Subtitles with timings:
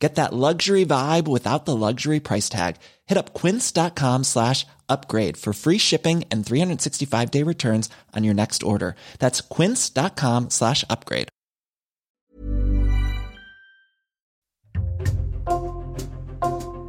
[0.00, 2.76] Get that luxury vibe without the luxury price tag.
[3.06, 8.62] Hit up quince.com slash upgrade for free shipping and 365 day returns on your next
[8.62, 8.94] order.
[9.18, 11.28] That's quince.com slash upgrade.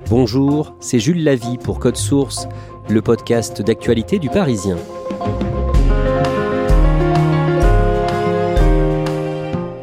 [0.10, 2.48] Bonjour, c'est Jules Lavie pour Code Source,
[2.90, 4.78] le podcast d'actualité du Parisien.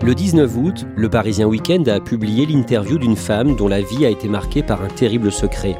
[0.06, 4.08] Le 19 août, le Parisien Weekend a publié l'interview d'une femme dont la vie a
[4.08, 5.74] été marquée par un terrible secret.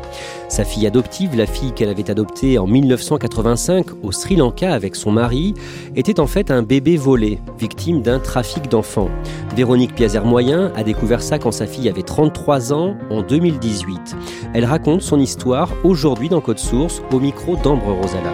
[0.49, 5.13] Sa fille adoptive, la fille qu'elle avait adoptée en 1985 au Sri Lanka avec son
[5.13, 5.55] mari,
[5.95, 9.11] était en fait un bébé volé, victime d'un trafic d'enfants.
[9.55, 14.17] Véronique Piazer-Moyen a découvert ça quand sa fille avait 33 ans en 2018.
[14.55, 18.33] Elle raconte son histoire aujourd'hui dans Code Source au micro d'Ambre Rosala.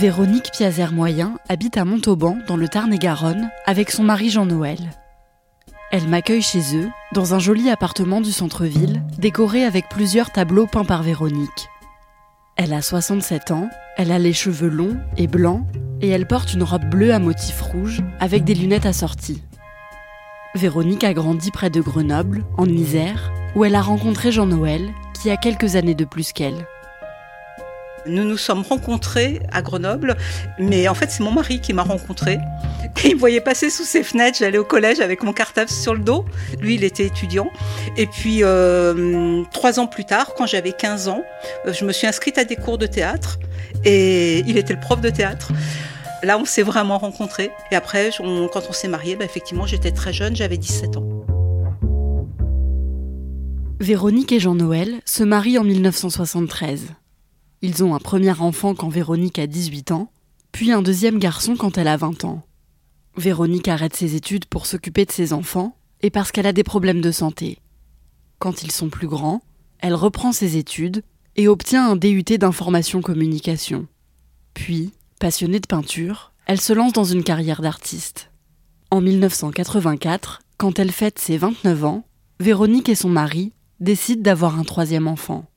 [0.00, 4.78] Véronique Piazer-Moyen habite à Montauban, dans le Tarn-et-Garonne, avec son mari Jean-Noël.
[5.92, 10.86] Elle m'accueille chez eux, dans un joli appartement du centre-ville, décoré avec plusieurs tableaux peints
[10.86, 11.68] par Véronique.
[12.56, 15.66] Elle a 67 ans, elle a les cheveux longs et blancs,
[16.00, 19.42] et elle porte une robe bleue à motif rouge, avec des lunettes assorties.
[20.54, 24.88] Véronique a grandi près de Grenoble, en Isère, où elle a rencontré Jean-Noël,
[25.20, 26.66] qui a quelques années de plus qu'elle.
[28.06, 30.16] Nous nous sommes rencontrés à Grenoble,
[30.58, 32.38] mais en fait c'est mon mari qui m'a rencontré.
[33.04, 36.00] Il me voyait passer sous ses fenêtres, j'allais au collège avec mon cartable sur le
[36.00, 36.24] dos.
[36.60, 37.50] Lui, il était étudiant.
[37.96, 41.22] Et puis euh, trois ans plus tard, quand j'avais 15 ans,
[41.66, 43.38] euh, je me suis inscrite à des cours de théâtre
[43.84, 45.52] et il était le prof de théâtre.
[46.22, 47.50] Là, on s'est vraiment rencontrés.
[47.70, 51.06] Et après, quand on s'est mariés, bah, effectivement, j'étais très jeune, j'avais 17 ans.
[53.80, 56.88] Véronique et Jean-Noël se marient en 1973.
[57.62, 60.10] Ils ont un premier enfant quand Véronique a 18 ans,
[60.50, 62.42] puis un deuxième garçon quand elle a 20 ans.
[63.18, 67.02] Véronique arrête ses études pour s'occuper de ses enfants et parce qu'elle a des problèmes
[67.02, 67.58] de santé.
[68.38, 69.42] Quand ils sont plus grands,
[69.78, 71.02] elle reprend ses études
[71.36, 73.86] et obtient un DUT d'information communication.
[74.54, 78.30] Puis, passionnée de peinture, elle se lance dans une carrière d'artiste.
[78.90, 82.04] En 1984, quand elle fête ses 29 ans,
[82.40, 85.49] Véronique et son mari décident d'avoir un troisième enfant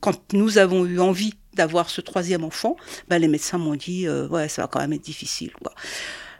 [0.00, 2.76] quand nous avons eu envie d'avoir ce troisième enfant,
[3.08, 5.50] ben les médecins m'ont dit euh, ouais ça va quand même être difficile.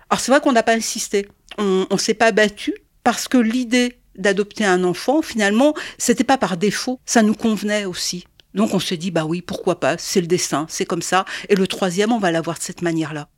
[0.08, 1.28] Alors c'est vrai qu'on n'a pas insisté,
[1.58, 6.56] on, on s'est pas battu parce que l'idée d'adopter un enfant finalement c'était pas par
[6.56, 8.24] défaut, ça nous convenait aussi.
[8.54, 11.24] Donc on se dit bah oui pourquoi pas, c'est le destin, c'est comme ça.
[11.48, 13.28] Et le troisième on va l'avoir de cette manière-là.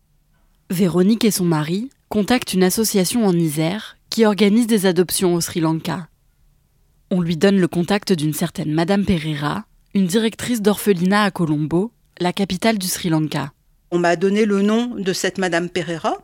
[0.70, 5.60] Véronique et son mari contactent une association en Isère qui organise des adoptions au Sri
[5.60, 6.08] Lanka.
[7.10, 9.64] On lui donne le contact d'une certaine Madame Pereira,
[9.94, 13.52] une directrice d'orphelinat à Colombo, la capitale du Sri Lanka.
[13.90, 16.16] On m'a donné le nom de cette Madame Pereira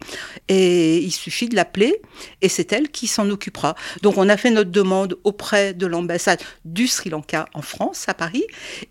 [0.49, 2.01] et il suffit de l'appeler
[2.41, 3.75] et c'est elle qui s'en occupera.
[4.01, 8.15] Donc on a fait notre demande auprès de l'ambassade du Sri Lanka en France, à
[8.15, 8.45] Paris,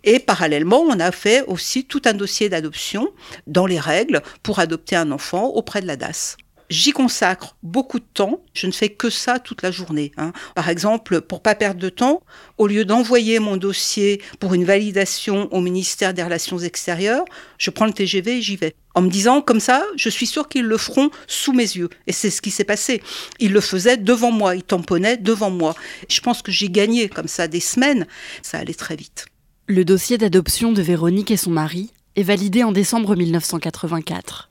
[0.04, 3.08] et parallèlement on a fait aussi tout un dossier d'adoption
[3.48, 6.36] dans les règles pour adopter un enfant auprès de la DAS.
[6.70, 8.42] J'y consacre beaucoup de temps.
[8.52, 10.12] Je ne fais que ça toute la journée.
[10.18, 10.32] Hein.
[10.54, 12.22] Par exemple, pour pas perdre de temps,
[12.58, 17.24] au lieu d'envoyer mon dossier pour une validation au ministère des Relations extérieures,
[17.56, 18.74] je prends le TGV et j'y vais.
[18.94, 21.88] En me disant, comme ça, je suis sûr qu'ils le feront sous mes yeux.
[22.06, 23.02] Et c'est ce qui s'est passé.
[23.38, 25.74] Ils le faisaient devant moi, ils tamponnaient devant moi.
[26.10, 28.06] Je pense que j'ai gagné comme ça des semaines.
[28.42, 29.26] Ça allait très vite.
[29.66, 34.50] Le dossier d'adoption de Véronique et son mari est validé en décembre 1984.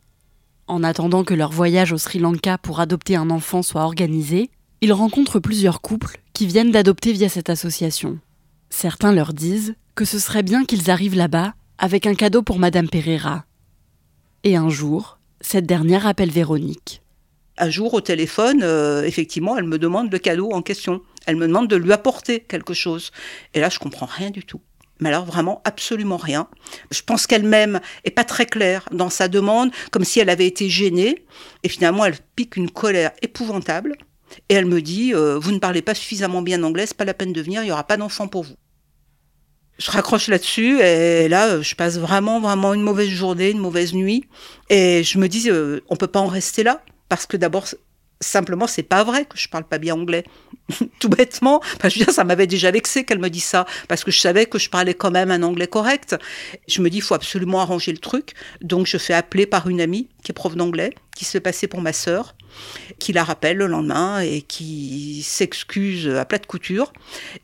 [0.67, 4.49] En attendant que leur voyage au Sri Lanka pour adopter un enfant soit organisé,
[4.81, 8.19] ils rencontrent plusieurs couples qui viennent d'adopter via cette association.
[8.69, 12.89] Certains leur disent que ce serait bien qu'ils arrivent là-bas avec un cadeau pour Madame
[12.89, 13.45] Pereira.
[14.43, 17.01] Et un jour, cette dernière appelle Véronique.
[17.57, 21.01] Un jour, au téléphone, euh, effectivement, elle me demande le cadeau en question.
[21.25, 23.11] Elle me demande de lui apporter quelque chose.
[23.53, 24.61] Et là, je comprends rien du tout.
[24.99, 26.47] Mais alors vraiment absolument rien.
[26.91, 30.69] Je pense qu'elle-même est pas très claire dans sa demande, comme si elle avait été
[30.69, 31.25] gênée,
[31.63, 33.95] et finalement elle pique une colère épouvantable,
[34.49, 37.13] et elle me dit euh, Vous ne parlez pas suffisamment bien anglais, c'est pas la
[37.13, 38.55] peine de venir, il n'y aura pas d'enfant pour vous.
[39.77, 44.25] Je raccroche là-dessus, et là je passe vraiment, vraiment une mauvaise journée, une mauvaise nuit,
[44.69, 47.67] et je me dis euh, On peut pas en rester là, parce que d'abord
[48.19, 50.23] Simplement, c'est pas vrai que je parle pas bien anglais.
[50.99, 51.61] Tout bêtement.
[51.75, 54.19] Enfin, je veux dire, ça m'avait déjà vexé qu'elle me dise ça, parce que je
[54.19, 56.15] savais que je parlais quand même un anglais correct.
[56.67, 58.33] Je me dis, il faut absolument arranger le truc.
[58.61, 61.67] Donc, je fais appeler par une amie qui est prof d'anglais, qui se fait passer
[61.67, 62.35] pour ma sœur,
[62.99, 66.93] qui la rappelle le lendemain et qui s'excuse à plate couture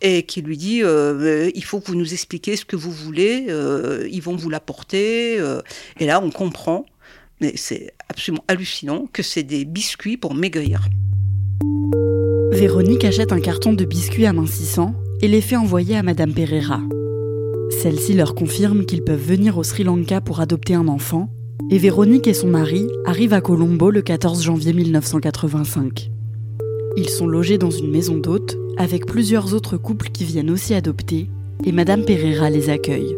[0.02, 3.46] et qui lui dit, euh, il faut que vous nous expliquiez ce que vous voulez,
[3.50, 5.40] euh, ils vont vous l'apporter.
[5.40, 5.62] Euh.
[6.00, 6.86] et là, on comprend
[7.44, 10.88] mais c'est absolument hallucinant que c'est des biscuits pour maigrir.
[12.54, 16.80] Véronique achète un carton de biscuits amincissants et les fait envoyer à Madame Pereira.
[17.82, 21.28] Celle-ci leur confirme qu'ils peuvent venir au Sri Lanka pour adopter un enfant,
[21.70, 26.12] et Véronique et son mari arrivent à Colombo le 14 janvier 1985.
[26.96, 31.28] Ils sont logés dans une maison d'hôtes avec plusieurs autres couples qui viennent aussi adopter,
[31.66, 33.18] et Madame Pereira les accueille.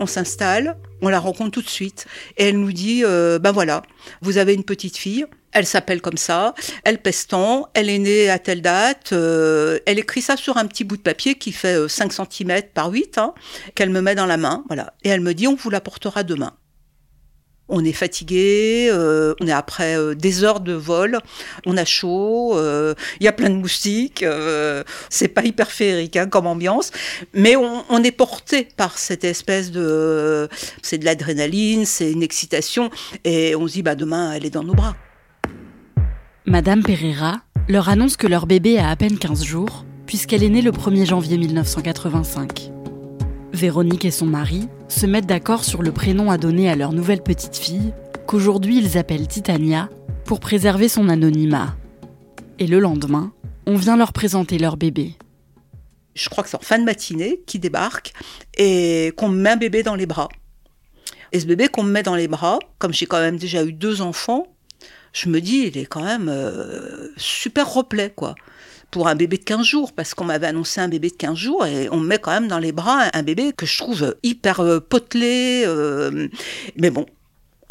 [0.00, 2.06] On s'installe, on la rencontre tout de suite.
[2.38, 3.82] Et elle nous dit, euh, ben voilà,
[4.22, 6.54] vous avez une petite fille, elle s'appelle comme ça,
[6.84, 10.66] elle pèse tant, elle est née à telle date, euh, elle écrit ça sur un
[10.66, 13.34] petit bout de papier qui fait 5 euh, cm par 8, hein,
[13.74, 14.94] qu'elle me met dans la main, voilà.
[15.02, 16.54] Et elle me dit, on vous l'apportera demain
[17.72, 21.18] on est fatigué, euh, on est après euh, des heures de vol,
[21.66, 24.24] on a chaud, euh, il y a plein de moustiques,
[25.08, 26.92] c'est pas hyper féerique hein, comme ambiance,
[27.32, 30.48] mais on, est porté par cette espèce de,
[30.82, 32.90] c'est de l'adrénaline, c'est une excitation,
[33.24, 34.96] et on se dit bah demain elle est dans nos bras.
[36.44, 40.62] Madame Pereira leur annonce que leur bébé a à peine 15 jours, puisqu'elle est née
[40.62, 42.71] le 1er janvier 1985.
[43.62, 47.22] Véronique et son mari se mettent d'accord sur le prénom à donner à leur nouvelle
[47.22, 47.94] petite fille,
[48.26, 49.88] qu'aujourd'hui ils appellent Titania,
[50.24, 51.76] pour préserver son anonymat.
[52.58, 53.32] Et le lendemain,
[53.66, 55.14] on vient leur présenter leur bébé.
[56.16, 58.12] Je crois que c'est en fin de matinée qui débarque
[58.58, 60.28] et qu'on me met un bébé dans les bras.
[61.30, 63.72] Et ce bébé qu'on me met dans les bras, comme j'ai quand même déjà eu
[63.72, 64.48] deux enfants,
[65.12, 68.34] je me dis, il est quand même euh, super replet, quoi
[68.92, 71.66] pour un bébé de 15 jours, parce qu'on m'avait annoncé un bébé de 15 jours,
[71.66, 74.60] et on me met quand même dans les bras un bébé que je trouve hyper
[74.60, 75.64] euh, potelé.
[75.66, 76.28] Euh,
[76.76, 77.06] mais bon,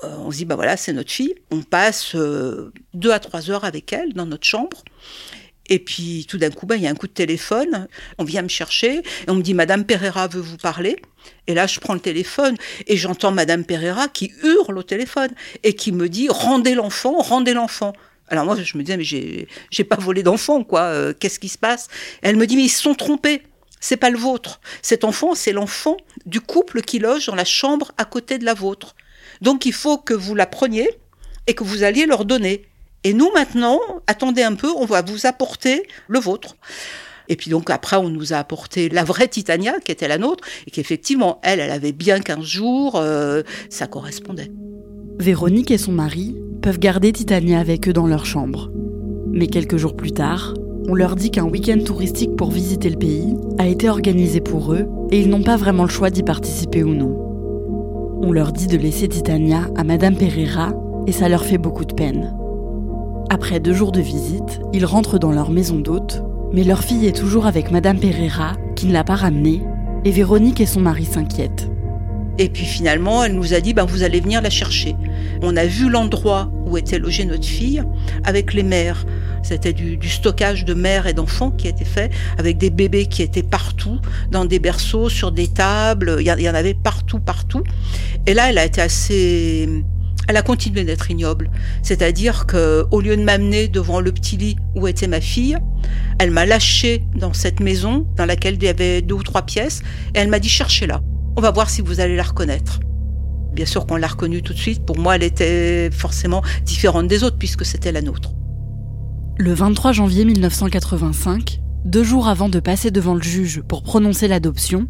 [0.03, 1.35] euh, on se dit, bah voilà, c'est notre fille.
[1.51, 2.15] On passe
[2.93, 4.83] deux à trois heures avec elle dans notre chambre.
[5.69, 8.41] Et puis tout d'un coup, bah, il y a un coup de téléphone, on vient
[8.41, 10.95] me chercher, et on me dit, Madame Pereira veut vous parler.
[11.45, 12.57] Et là, je prends le téléphone
[12.87, 15.29] et j'entends Madame Pereira qui hurle au téléphone
[15.61, 17.93] et qui me dit, rendez l'enfant, rendez l'enfant.
[18.31, 20.83] Alors moi, je me disais, mais j'ai, pas volé d'enfant, quoi.
[20.83, 21.89] Euh, qu'est-ce qui se passe?
[22.21, 23.43] Elle me dit, mais ils se sont trompés.
[23.81, 24.61] C'est pas le vôtre.
[24.81, 28.53] Cet enfant, c'est l'enfant du couple qui loge dans la chambre à côté de la
[28.53, 28.95] vôtre.
[29.41, 30.89] Donc il faut que vous la preniez
[31.47, 32.67] et que vous alliez leur donner.
[33.03, 36.55] Et nous maintenant, attendez un peu, on va vous apporter le vôtre.
[37.27, 40.47] Et puis donc après, on nous a apporté la vraie Titania, qui était la nôtre,
[40.67, 44.51] et qu'effectivement, elle, elle avait bien 15 jours, euh, ça correspondait.
[45.17, 48.71] Véronique et son mari peuvent garder Titania avec eux dans leur chambre.
[49.31, 50.53] Mais quelques jours plus tard,
[50.87, 54.87] on leur dit qu'un week-end touristique pour visiter le pays a été organisé pour eux
[55.11, 57.17] et ils n'ont pas vraiment le choix d'y participer ou non.
[58.23, 60.73] On leur dit de laisser Titania à Madame Pereira
[61.07, 62.33] et ça leur fait beaucoup de peine.
[63.29, 67.15] Après deux jours de visite, ils rentrent dans leur maison d'hôte, mais leur fille est
[67.15, 69.61] toujours avec Madame Pereira qui ne l'a pas ramenée
[70.05, 71.69] et Véronique et son mari s'inquiètent.
[72.37, 74.95] Et puis finalement, elle nous a dit, ben, vous allez venir la chercher.
[75.41, 77.83] On a vu l'endroit où était logée notre fille
[78.23, 79.05] avec les mères.
[79.43, 83.43] C'était du, stockage de mères et d'enfants qui était fait avec des bébés qui étaient
[83.43, 86.17] partout, dans des berceaux, sur des tables.
[86.19, 87.63] Il y, en avait partout, partout.
[88.27, 89.67] Et là, elle a été assez
[90.27, 91.49] elle a continué d'être ignoble.
[91.81, 95.57] C'est-à-dire que, au lieu de m'amener devant le petit lit où était ma fille,
[96.19, 99.81] elle m'a lâché dans cette maison dans laquelle il y avait deux ou trois pièces
[100.13, 101.01] et elle m'a dit cherchez-la.
[101.37, 102.79] On va voir si vous allez la reconnaître.
[103.53, 104.85] Bien sûr qu'on l'a reconnue tout de suite.
[104.85, 108.31] Pour moi, elle était forcément différente des autres puisque c'était la nôtre.
[109.37, 114.87] Le 23 janvier 1985, deux jours avant de passer devant le juge pour prononcer l'adoption,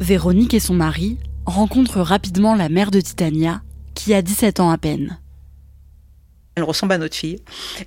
[0.00, 3.62] Véronique et son mari rencontrent rapidement la mère de Titania,
[3.94, 5.20] qui a 17 ans à peine.
[6.56, 7.38] Elle ressemble à notre fille.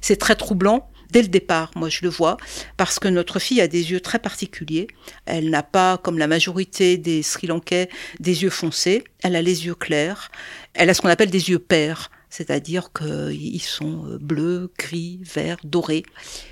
[0.01, 2.37] C'est très troublant dès le départ, moi je le vois,
[2.77, 4.87] parce que notre fille a des yeux très particuliers.
[5.25, 9.03] Elle n'a pas, comme la majorité des Sri Lankais, des yeux foncés.
[9.23, 10.31] Elle a les yeux clairs.
[10.73, 12.11] Elle a ce qu'on appelle des yeux pères.
[12.29, 16.03] c'est-à-dire qu'ils sont euh, bleus, gris, verts, dorés.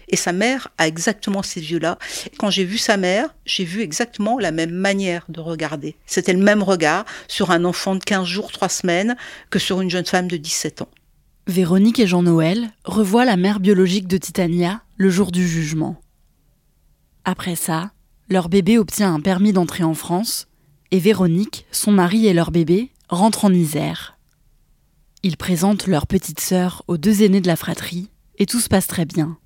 [0.07, 1.99] Et sa mère a exactement ces yeux-là.
[2.39, 5.95] Quand j'ai vu sa mère, j'ai vu exactement la même manière de regarder.
[6.05, 9.15] C'était le même regard sur un enfant de 15 jours, 3 semaines,
[9.49, 10.89] que sur une jeune femme de 17 ans.
[11.47, 16.01] Véronique et Jean-Noël revoient la mère biologique de Titania le jour du jugement.
[17.23, 17.91] Après ça,
[18.29, 20.47] leur bébé obtient un permis d'entrée en France
[20.89, 24.17] et Véronique, son mari et leur bébé rentrent en Isère.
[25.21, 28.09] Ils présentent leur petite sœur aux deux aînés de la fratrie
[28.39, 29.37] et tout se passe très bien.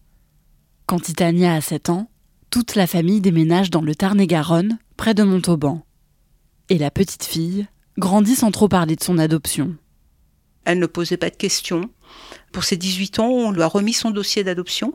[0.86, 2.10] Quand Titania a 7 ans,
[2.50, 5.84] toute la famille déménage dans le Tarn-et-Garonne, près de Montauban.
[6.70, 9.76] Et la petite fille grandit sans trop parler de son adoption.
[10.70, 11.90] Elle ne posait pas de questions.
[12.52, 14.94] Pour ses 18 ans, on lui a remis son dossier d'adoption.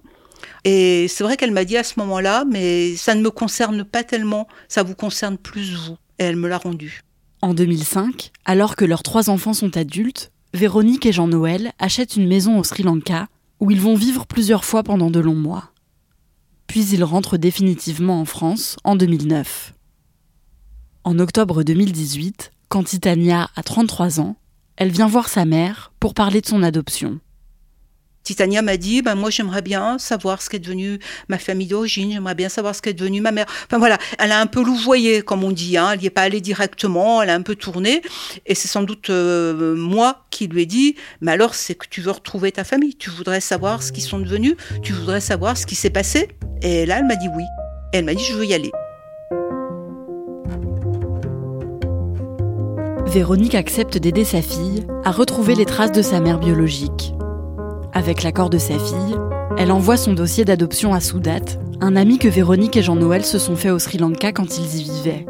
[0.62, 4.04] Et c'est vrai qu'elle m'a dit à ce moment-là, mais ça ne me concerne pas
[4.04, 5.96] tellement, ça vous concerne plus vous.
[6.20, 7.00] Et elle me l'a rendu.
[7.42, 12.56] En 2005, alors que leurs trois enfants sont adultes, Véronique et Jean-Noël achètent une maison
[12.56, 13.26] au Sri Lanka
[13.58, 15.72] où ils vont vivre plusieurs fois pendant de longs mois.
[16.68, 19.74] Puis ils rentrent définitivement en France en 2009.
[21.02, 24.36] En octobre 2018, quand Titania a 33 ans,
[24.76, 27.20] elle vient voir sa mère pour parler de son adoption.
[28.24, 32.34] Titania m'a dit, ben moi j'aimerais bien savoir ce qu'est devenu ma famille d'origine, j'aimerais
[32.34, 33.44] bien savoir ce qu'est devenu ma mère.
[33.66, 35.90] Enfin voilà, elle a un peu louvoyé, comme on dit, hein.
[35.92, 38.00] elle n'y est pas allée directement, elle a un peu tourné,
[38.46, 42.00] et c'est sans doute euh, moi qui lui ai dit, mais alors c'est que tu
[42.00, 45.66] veux retrouver ta famille, tu voudrais savoir ce qu'ils sont devenus, tu voudrais savoir ce
[45.66, 46.30] qui s'est passé.
[46.62, 47.44] Et là elle m'a dit oui,
[47.92, 48.72] et elle m'a dit je veux y aller.
[53.14, 57.14] Véronique accepte d'aider sa fille à retrouver les traces de sa mère biologique.
[57.92, 59.16] Avec l'accord de sa fille,
[59.56, 61.44] elle envoie son dossier d'adoption à Soudat,
[61.80, 64.82] un ami que Véronique et Jean-Noël se sont fait au Sri Lanka quand ils y
[64.82, 65.26] vivaient.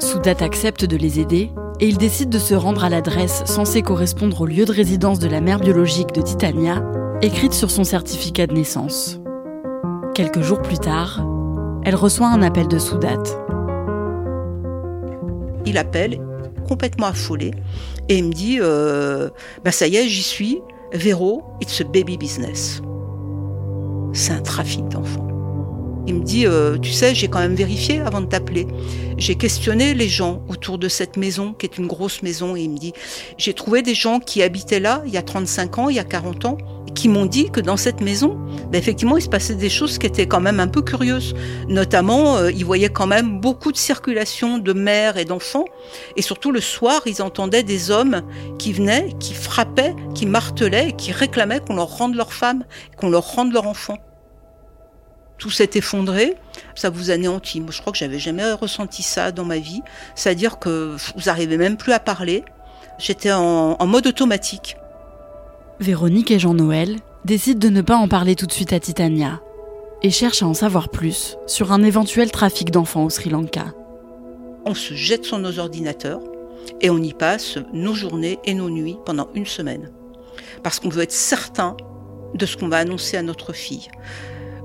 [0.00, 4.40] Soudat accepte de les aider et ils décident de se rendre à l'adresse censée correspondre
[4.40, 6.82] au lieu de résidence de la mère biologique de Titania,
[7.22, 9.20] écrite sur son certificat de naissance.
[10.12, 11.24] Quelques jours plus tard,
[11.84, 13.22] elle reçoit un appel de Soudat.
[15.66, 16.18] Il appelle,
[16.74, 17.52] complètement affolé,
[18.08, 20.60] et il me dit bah Ça y est, j'y suis,
[20.92, 22.82] Véro, it's a baby business.
[24.12, 25.28] C'est un trafic d'enfants.
[26.06, 28.66] Il me dit, euh, tu sais, j'ai quand même vérifié avant de t'appeler.
[29.16, 32.70] J'ai questionné les gens autour de cette maison, qui est une grosse maison, et il
[32.70, 32.92] me dit,
[33.38, 36.04] j'ai trouvé des gens qui habitaient là il y a 35 ans, il y a
[36.04, 36.58] 40 ans,
[36.94, 38.38] qui m'ont dit que dans cette maison,
[38.70, 41.34] ben effectivement, il se passait des choses qui étaient quand même un peu curieuses.
[41.68, 45.64] Notamment, euh, ils voyaient quand même beaucoup de circulation de mères et d'enfants.
[46.16, 48.22] Et surtout, le soir, ils entendaient des hommes
[48.58, 52.64] qui venaient, qui frappaient, qui martelaient qui réclamaient qu'on leur rende leur femme,
[52.96, 53.98] qu'on leur rende leur enfant.
[55.38, 56.36] Tout s'est effondré,
[56.74, 57.60] ça vous anéantit.
[57.60, 59.82] Moi, je crois que j'avais jamais ressenti ça dans ma vie.
[60.14, 62.44] C'est-à-dire que vous arrivez même plus à parler.
[62.98, 64.76] J'étais en, en mode automatique.
[65.80, 69.40] Véronique et Jean-Noël décident de ne pas en parler tout de suite à Titania
[70.02, 73.66] et cherchent à en savoir plus sur un éventuel trafic d'enfants au Sri Lanka.
[74.66, 76.20] On se jette sur nos ordinateurs
[76.80, 79.90] et on y passe nos journées et nos nuits pendant une semaine.
[80.62, 81.76] Parce qu'on veut être certain
[82.34, 83.88] de ce qu'on va annoncer à notre fille.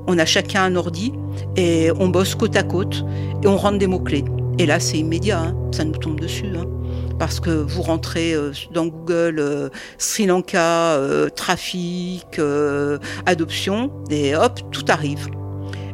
[0.07, 1.11] On a chacun un ordi
[1.55, 3.03] et on bosse côte à côte
[3.43, 4.25] et on rentre des mots-clés.
[4.59, 5.55] Et là, c'est immédiat, hein.
[5.71, 6.47] ça nous tombe dessus.
[6.55, 6.78] Hein
[7.19, 12.39] parce que vous rentrez euh, dans Google euh, Sri Lanka, euh, trafic,
[13.25, 15.27] adoption, et hop, tout arrive.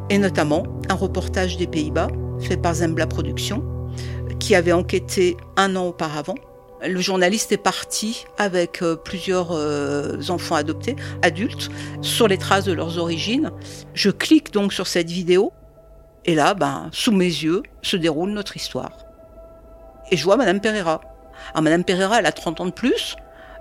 [0.10, 2.08] Et notamment un reportage des Pays-Bas
[2.39, 3.63] fait par Zembla Productions,
[4.39, 6.36] qui avait enquêté un an auparavant.
[6.86, 9.51] Le journaliste est parti avec plusieurs
[10.29, 11.70] enfants adoptés, adultes,
[12.01, 13.51] sur les traces de leurs origines.
[13.96, 15.51] Je clique donc sur cette vidéo,
[16.25, 18.91] et là, ben, sous mes yeux, se déroule notre histoire.
[20.12, 21.01] Et je vois Madame Pereira,
[21.54, 23.15] alors, Madame Pereira, elle a 30 ans de plus.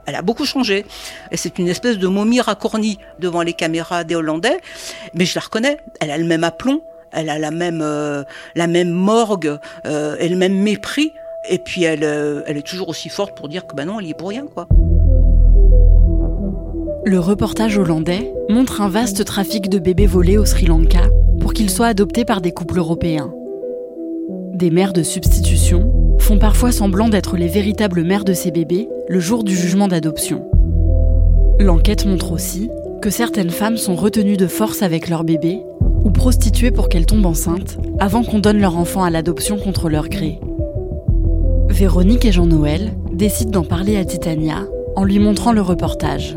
[0.06, 0.84] Elle a beaucoup changé.
[1.30, 4.58] Et c'est une espèce de momie racornie devant les caméras des Hollandais.
[5.14, 5.78] Mais je la reconnais.
[6.00, 6.82] Elle a le même aplomb.
[7.12, 11.12] Elle a la même, euh, la même morgue euh, et le même mépris.
[11.48, 14.06] Et puis elle, euh, elle est toujours aussi forte pour dire que ben non, elle
[14.06, 14.66] y est pour rien, quoi.
[17.06, 21.02] Le reportage hollandais montre un vaste trafic de bébés volés au Sri Lanka
[21.40, 23.32] pour qu'ils soient adoptés par des couples européens.
[24.54, 29.20] Des mères de substitution font parfois semblant d'être les véritables mères de ces bébés le
[29.20, 30.48] jour du jugement d'adoption.
[31.60, 32.70] L'enquête montre aussi
[33.02, 35.60] que certaines femmes sont retenues de force avec leur bébé
[36.02, 40.08] ou prostituées pour qu'elles tombent enceintes avant qu'on donne leur enfant à l'adoption contre leur
[40.08, 40.40] gré.
[41.68, 44.64] Véronique et Jean-Noël décident d'en parler à Titania
[44.96, 46.36] en lui montrant le reportage.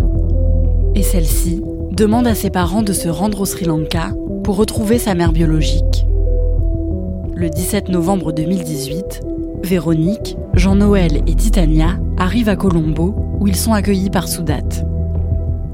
[0.95, 4.11] Et celle-ci demande à ses parents de se rendre au Sri Lanka
[4.43, 6.05] pour retrouver sa mère biologique.
[7.35, 9.21] Le 17 novembre 2018,
[9.63, 14.63] Véronique, Jean-Noël et Titania arrivent à Colombo où ils sont accueillis par Soudat.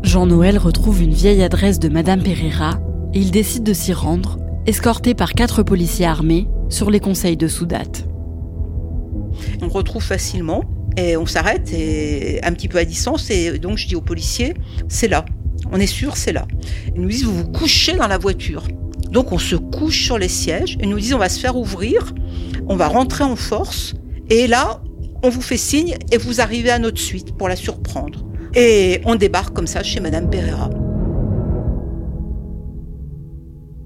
[0.03, 2.79] Jean-Noël retrouve une vieille adresse de Madame Pereira
[3.13, 7.47] et il décide de s'y rendre, escorté par quatre policiers armés sur les conseils de
[7.47, 7.83] Soudat.
[9.61, 10.63] On retrouve facilement
[10.97, 11.69] et on s'arrête
[12.43, 14.53] un petit peu à distance et donc je dis aux policiers,
[14.87, 15.25] c'est là.
[15.71, 16.45] On est sûr, c'est là.
[16.95, 18.63] Ils nous disent, vous vous couchez dans la voiture.
[19.13, 22.13] Donc on se couche sur les sièges et nous disent, on va se faire ouvrir,
[22.67, 23.93] on va rentrer en force
[24.31, 24.81] et là,
[25.21, 28.25] on vous fait signe et vous arrivez à notre suite pour la surprendre.
[28.55, 30.71] Et on débarque comme ça chez Madame Pereira.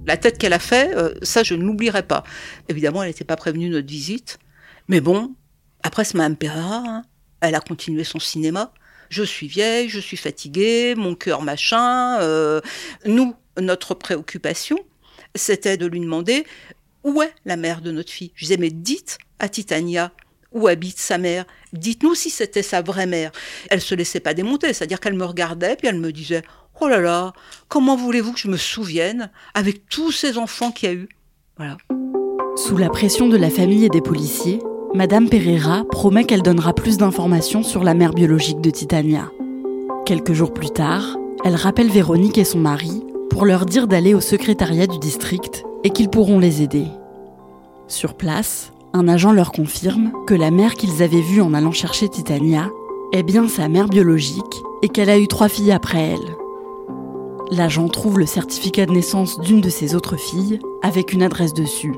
[0.05, 2.24] La tête qu'elle a fait, euh, ça je ne l'oublierai pas.
[2.69, 4.39] Évidemment, elle n'était pas prévenue de notre visite.
[4.88, 5.36] Mais bon,
[5.84, 7.01] après c'est Madame Pereira, hein.
[7.41, 8.72] elle a continué son cinéma.
[9.10, 12.17] Je suis vieille, je suis fatiguée, mon cœur machin.
[12.22, 12.62] Euh,
[13.05, 14.79] nous, notre préoccupation,
[15.38, 16.46] c'était de lui demander
[17.03, 18.32] où est la mère de notre fille?
[18.36, 20.12] Je disais, mais dites à Titania
[20.51, 21.46] où habite sa mère?
[21.74, 23.32] Dites-nous si c'était sa vraie mère.
[23.70, 26.41] Elle se laissait pas démonter, c'est-à-dire qu'elle me regardait puis elle me disait
[26.79, 27.34] Oh là là,
[27.70, 31.10] comment voulez-vous que je me souvienne avec tous ces enfants qu'il y a eu?
[32.56, 34.60] Sous la pression de la famille et des policiers,
[34.94, 39.32] Madame Pereira promet qu'elle donnera plus d'informations sur la mère biologique de Titania.
[40.06, 44.22] Quelques jours plus tard, elle rappelle Véronique et son mari pour leur dire d'aller au
[44.22, 46.88] secrétariat du district et qu'ils pourront les aider.
[47.88, 52.10] Sur place, un agent leur confirme que la mère qu'ils avaient vue en allant chercher
[52.10, 52.69] Titania
[53.13, 54.43] est bien sa mère biologique
[54.81, 56.36] et qu'elle a eu trois filles après elle.
[57.51, 61.96] L'agent trouve le certificat de naissance d'une de ses autres filles avec une adresse dessus.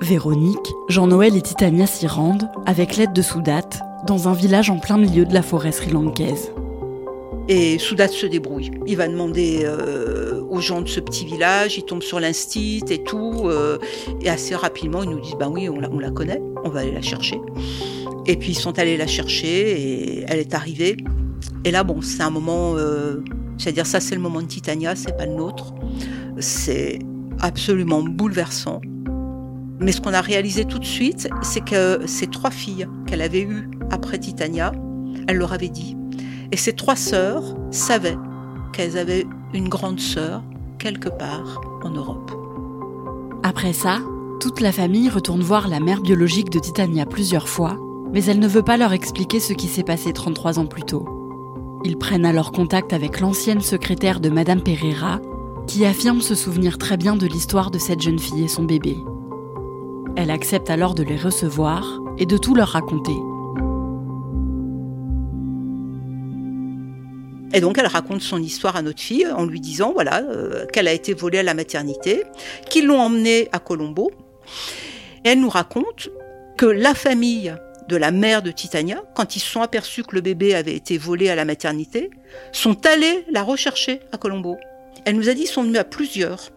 [0.00, 3.68] Véronique, Jean-Noël et Titania s'y rendent avec l'aide de Soudat
[4.06, 6.50] dans un village en plein milieu de la forêt sri-lankaise.
[7.48, 8.70] Et Soudat se débrouille.
[8.86, 13.02] Il va demander euh, aux gens de ce petit village, il tombe sur l'instit et
[13.02, 13.42] tout.
[13.44, 13.78] Euh,
[14.22, 16.80] et assez rapidement, ils nous disent Ben oui, on la, on la connaît, on va
[16.80, 17.38] aller la chercher.
[18.26, 20.96] Et puis ils sont allés la chercher et elle est arrivée.
[21.64, 22.76] Et là, bon, c'est un moment.
[22.76, 23.22] Euh,
[23.58, 25.74] C'est-à-dire, ça, c'est le moment de Titania, c'est pas le nôtre.
[26.38, 26.98] C'est
[27.40, 28.80] absolument bouleversant.
[29.80, 33.42] Mais ce qu'on a réalisé tout de suite, c'est que ces trois filles qu'elle avait
[33.42, 34.72] eues après Titania,
[35.28, 35.96] elle leur avait dit.
[36.54, 38.16] Et ces trois sœurs savaient
[38.72, 40.40] qu'elles avaient une grande sœur
[40.78, 42.30] quelque part en Europe.
[43.42, 43.98] Après ça,
[44.38, 47.76] toute la famille retourne voir la mère biologique de Titania plusieurs fois,
[48.12, 51.04] mais elle ne veut pas leur expliquer ce qui s'est passé 33 ans plus tôt.
[51.84, 55.20] Ils prennent alors contact avec l'ancienne secrétaire de Madame Pereira,
[55.66, 58.96] qui affirme se souvenir très bien de l'histoire de cette jeune fille et son bébé.
[60.14, 63.16] Elle accepte alors de les recevoir et de tout leur raconter.
[67.54, 70.88] Et donc elle raconte son histoire à notre fille en lui disant voilà euh, qu'elle
[70.88, 72.24] a été volée à la maternité,
[72.68, 74.10] qu'ils l'ont emmenée à Colombo.
[75.24, 76.10] Et elle nous raconte
[76.58, 77.54] que la famille
[77.88, 80.98] de la mère de Titania, quand ils se sont aperçus que le bébé avait été
[80.98, 82.10] volé à la maternité,
[82.50, 84.56] sont allés la rechercher à Colombo.
[85.04, 86.50] Elle nous a dit qu'ils sont venus à plusieurs.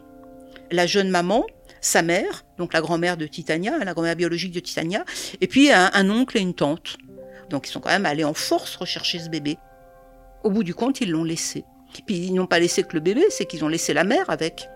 [0.71, 1.45] La jeune maman,
[1.79, 5.05] sa mère, donc la grand-mère de Titania, la grand-mère biologique de Titania,
[5.41, 6.97] et puis un, un oncle et une tante.
[7.49, 9.57] Donc ils sont quand même allés en force rechercher ce bébé.
[10.43, 11.65] Au bout du compte, ils l'ont laissé.
[11.97, 14.29] Et puis ils n'ont pas laissé que le bébé, c'est qu'ils ont laissé la mère
[14.29, 14.69] avec.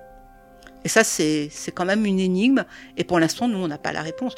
[0.84, 2.66] Et ça, c'est quand même une énigme.
[2.98, 4.34] Et pour l'instant, nous, on n'a pas la réponse.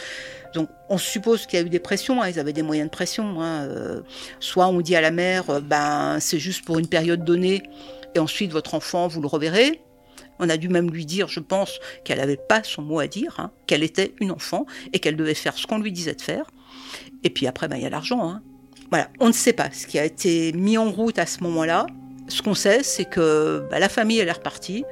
[0.54, 2.22] Donc, on suppose qu'il y a eu des pressions.
[2.22, 3.42] hein, ils avaient des moyens de pression.
[3.42, 4.02] hein, euh,
[4.42, 7.64] soit on dit à la mère, euh, ben c'est juste pour une période donnée,
[8.14, 9.82] et ensuite votre enfant, vous le reverrez.
[10.40, 13.36] On a dû même lui dire, je pense, qu'elle n'avait pas son mot à dire,
[13.40, 16.52] hein, qu'elle était une enfant et qu'elle devait faire ce qu'on lui disait de faire.
[17.24, 18.40] Et puis après, ben, il y a l'argent.
[19.20, 21.88] On ne sait pas ce qui a été mis en route à ce moment-là.
[22.28, 24.84] Ce qu'on sait, c'est que ben, la famille, est repartie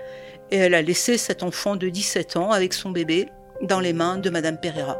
[0.51, 3.27] et elle a laissé cet enfant de 17 ans avec son bébé
[3.61, 4.97] dans les mains de Madame Pereira.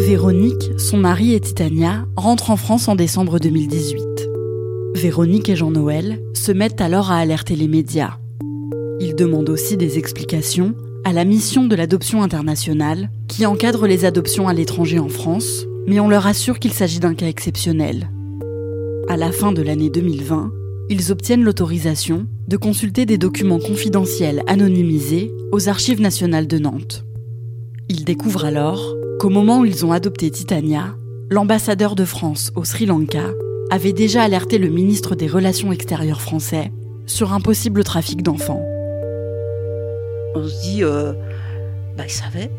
[0.00, 4.28] Véronique, son mari et Titania rentrent en France en décembre 2018.
[4.94, 8.18] Véronique et Jean-Noël se mettent alors à alerter les médias.
[9.00, 10.74] Ils demandent aussi des explications
[11.04, 16.00] à la mission de l'adoption internationale qui encadre les adoptions à l'étranger en France, mais
[16.00, 18.10] on leur assure qu'il s'agit d'un cas exceptionnel.
[19.08, 20.52] À la fin de l'année 2020,
[20.90, 27.04] ils obtiennent l'autorisation de consulter des documents confidentiels anonymisés aux Archives nationales de Nantes.
[27.88, 30.94] Ils découvrent alors qu'au moment où ils ont adopté Titania,
[31.30, 33.30] l'ambassadeur de France au Sri Lanka
[33.70, 36.72] avait déjà alerté le ministre des Relations extérieures français
[37.06, 38.64] sur un possible trafic d'enfants.
[40.34, 41.12] On se dit, euh,
[41.96, 42.50] bah, ils savaient.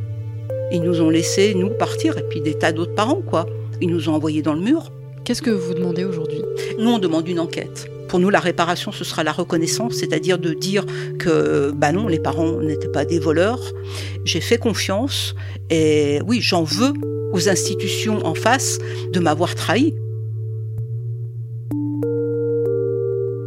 [0.72, 3.46] Ils nous ont laissé, nous, partir, et puis des tas d'autres parents, quoi.
[3.82, 4.92] Ils nous ont envoyés dans le mur.
[5.24, 6.42] Qu'est-ce que vous demandez aujourd'hui?
[6.80, 7.90] Nous, on demande une enquête.
[8.10, 10.86] Pour nous, la réparation, ce sera la reconnaissance, c'est-à-dire de dire
[11.18, 13.62] que, bah non, les parents n'étaient pas des voleurs.
[14.26, 15.34] J'ai fait confiance,
[15.70, 16.94] et oui, j'en veux
[17.32, 18.78] aux institutions en face
[19.12, 19.96] de m'avoir trahi.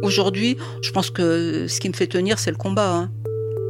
[0.03, 2.93] Aujourd'hui, je pense que ce qui me fait tenir, c'est le combat.
[2.93, 3.11] Hein.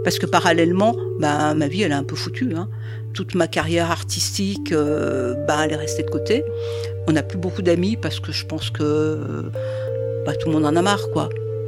[0.08, 2.54] Parce que parallèlement, bah, ma vie, elle est un peu foutue.
[2.56, 2.70] Hein.
[3.13, 6.46] Toute ma carrière artistique, euh, bah, elle est restée de côté.
[7.10, 9.20] On n'a plus beaucoup d'amis parce que je pense que
[10.26, 11.02] bah, tout le monde en a marre.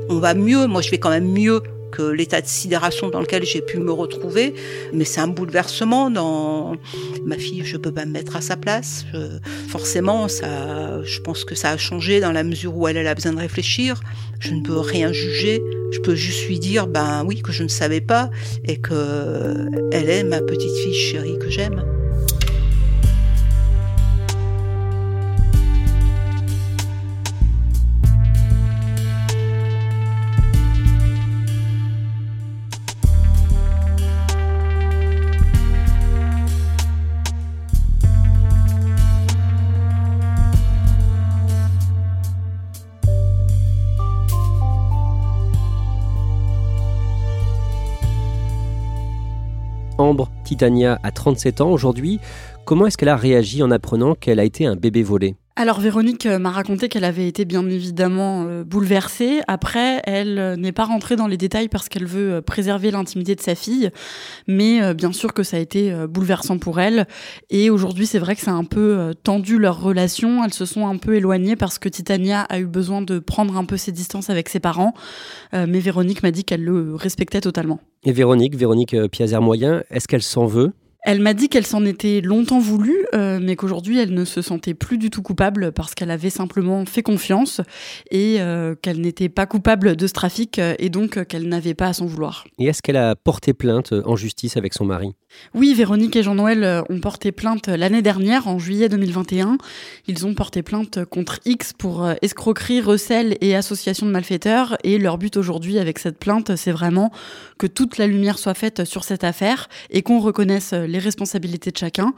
[0.08, 3.44] On va mieux, moi je vais quand même mieux que l'état de sidération dans lequel
[3.46, 4.54] j'ai pu me retrouver,
[4.94, 6.76] mais c'est un bouleversement dans
[7.26, 9.06] ma fille, je peux pas me mettre à sa place.
[9.68, 13.16] forcément, ça, je pense que ça a changé dans la mesure où elle, elle a
[13.16, 14.02] besoin de réfléchir.
[14.40, 15.62] Je ne peux rien juger.
[15.92, 18.30] Je peux juste lui dire, ben oui, que je ne savais pas
[18.66, 21.99] et que elle est ma petite fille chérie que j'aime.
[50.50, 52.20] Titania a 37 ans aujourd'hui.
[52.66, 55.36] Comment est-ce qu'elle a réagi en apprenant qu'elle a été un bébé volé?
[55.60, 59.42] Alors Véronique euh, m'a raconté qu'elle avait été bien évidemment euh, bouleversée.
[59.50, 63.42] Après, elle euh, n'est pas rentrée dans les détails parce qu'elle veut préserver l'intimité de
[63.42, 63.92] sa fille,
[64.48, 67.08] mais bien sûr que ça a été bouleversant pour elle.
[67.50, 70.44] Et aujourd'hui, c'est vrai que ça a un peu tendu leur relation.
[70.46, 73.66] Elles se sont un peu éloignées parce que Titania a eu besoin de prendre un
[73.66, 74.94] peu ses distances avec ses parents.
[75.54, 77.80] mais Véronique m'a dit qu'elle le respectait totalement.
[78.04, 80.72] Et Véronique, Véronique Piazer-Moyen, est-ce qu'elle s'en veut?
[81.04, 84.74] Elle m'a dit qu'elle s'en était longtemps voulu, euh, mais qu'aujourd'hui elle ne se sentait
[84.74, 87.62] plus du tout coupable parce qu'elle avait simplement fait confiance
[88.12, 91.88] et euh, qu'elle n'était pas coupable de ce trafic euh, et donc qu'elle n'avait pas
[91.88, 92.46] à s'en vouloir.
[92.58, 95.16] Et est-ce qu'elle a porté plainte en justice avec son mari?
[95.56, 99.58] Oui, Véronique et Jean-Noël ont porté plainte l'année dernière, en juillet 2021.
[100.08, 104.78] Ils ont porté plainte contre X pour escroquerie, recel et association de malfaiteurs.
[104.84, 107.12] Et leur but aujourd'hui avec cette plainte, c'est vraiment
[107.58, 111.78] que toute la lumière soit faite sur cette affaire et qu'on reconnaisse les responsabilités de
[111.78, 112.14] chacun,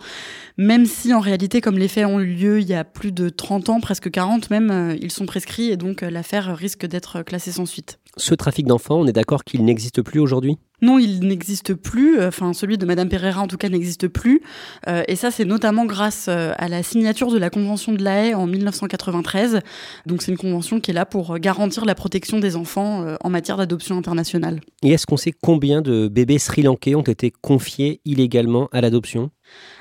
[0.58, 3.30] même si en réalité, comme les faits ont eu lieu il y a plus de
[3.30, 7.22] 30 ans, presque 40 même, euh, ils sont prescrits et donc euh, l'affaire risque d'être
[7.24, 8.00] classée sans suite.
[8.18, 10.58] Ce trafic d'enfants, on est d'accord qu'il n'existe plus aujourd'hui?
[10.82, 12.22] Non, il n'existe plus.
[12.24, 14.42] Enfin, celui de Madame Pereira, en tout cas, n'existe plus.
[14.88, 18.34] Euh, et ça, c'est notamment grâce à la signature de la Convention de la Haye
[18.34, 19.60] en 1993.
[20.06, 23.58] Donc, c'est une convention qui est là pour garantir la protection des enfants en matière
[23.58, 24.62] d'adoption internationale.
[24.84, 29.32] Et est-ce qu'on sait combien de bébés sri-lankais ont été confiés illégalement à l'adoption?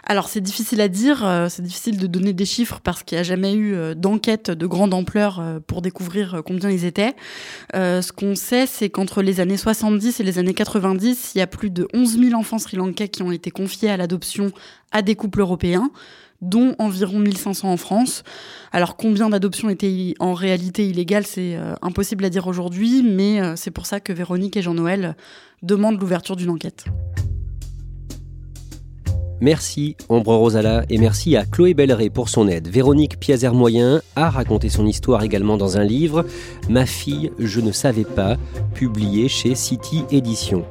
[0.05, 3.21] Alors c'est difficile à dire, euh, c'est difficile de donner des chiffres parce qu'il n'y
[3.21, 7.15] a jamais eu euh, d'enquête de grande ampleur euh, pour découvrir combien ils étaient.
[7.75, 10.55] ce qu'on sait, c'est qu'entre les années 70 et les années
[10.95, 13.97] 90, il y a plus de 11 000 enfants sri-lankais qui ont été confiés à
[13.97, 14.53] l'adoption
[14.93, 15.91] à des couples européens
[16.41, 18.25] dont environ 1500 en France.
[18.73, 23.85] Alors combien d'adoptions étaient en réalité illégales, c'est impossible à dire aujourd'hui, mais c'est pour
[23.85, 25.17] ça que Véronique et Jean-Noël
[25.63, 26.87] demandent l'ouverture d'une enquête.
[29.41, 32.69] Merci Ombre Rosala et merci à Chloé Belleret pour son aide.
[32.69, 36.27] Véronique Piazer-Moyen a raconté son histoire également dans un livre,
[36.69, 38.37] Ma fille, je ne savais pas,
[38.75, 40.67] publié chez City Éditions.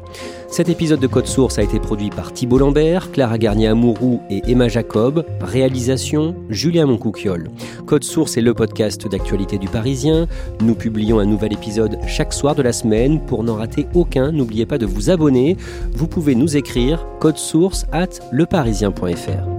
[0.52, 4.68] Cet épisode de Code Source a été produit par Thibault Lambert, Clara Garnier-Amouroux et Emma
[4.68, 5.24] Jacob.
[5.42, 7.50] Réalisation Julien Moncouquiol.
[7.86, 10.28] Code Source est le podcast d'actualité du Parisien.
[10.62, 13.24] Nous publions un nouvel épisode chaque soir de la semaine.
[13.26, 15.56] Pour n'en rater aucun, n'oubliez pas de vous abonner.
[15.94, 19.59] Vous pouvez nous écrire source at leparisien.fr.